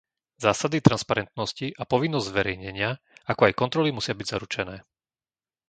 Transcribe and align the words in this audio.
Zásady 0.45 0.79
transparentnosti 0.87 1.67
a 1.79 1.83
povinnosť 1.93 2.25
zverejnenia, 2.31 2.89
ako 3.31 3.41
aj 3.53 3.53
kontroly 3.61 3.89
musia 3.97 4.13
byť 4.19 4.27
zaručené. 4.33 4.77